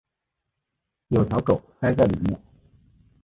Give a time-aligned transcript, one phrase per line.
[1.09, 2.41] 有条狗塞在里面